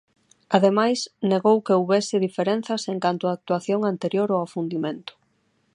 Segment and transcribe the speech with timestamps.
[0.57, 0.99] Ademais,
[1.31, 5.13] negou que houbese diferenzas en canto á actuación anterior ao afundimento.